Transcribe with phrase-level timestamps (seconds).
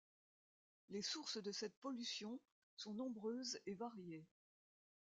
[0.89, 2.39] Les sources de cette pollution
[2.75, 4.25] sont nombreuses et variées.